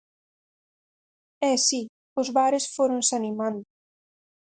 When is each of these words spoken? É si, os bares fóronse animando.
É 1.51 1.53
si, 1.67 1.81
os 2.21 2.27
bares 2.37 2.65
fóronse 2.75 3.13
animando. 3.19 3.61